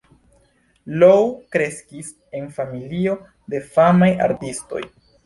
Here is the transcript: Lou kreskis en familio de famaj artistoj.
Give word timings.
Lou 1.01 1.27
kreskis 1.55 2.09
en 2.39 2.47
familio 2.55 3.13
de 3.55 3.61
famaj 3.77 4.09
artistoj. 4.31 4.83